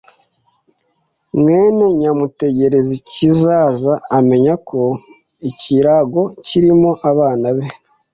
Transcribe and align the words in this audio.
Mwene 1.39 1.85
Nyamutegerikizaza 1.99 3.93
amenya 4.17 4.53
ko 4.67 4.81
ikirago 5.49 6.21
kirimo 6.45 6.91
abana 7.09 7.47
be 7.55 7.65